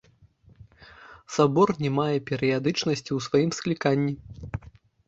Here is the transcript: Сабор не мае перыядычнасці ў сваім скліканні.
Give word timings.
Сабор 1.35 1.69
не 1.83 1.91
мае 1.99 2.17
перыядычнасці 2.31 3.05
ў 3.13 3.19
сваім 3.29 3.51
скліканні. 3.59 4.13